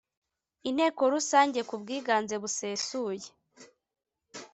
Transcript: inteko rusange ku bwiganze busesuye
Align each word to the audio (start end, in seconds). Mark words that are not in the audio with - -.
inteko 0.69 1.01
rusange 1.13 1.59
ku 1.69 1.75
bwiganze 1.81 2.35
busesuye 2.41 3.27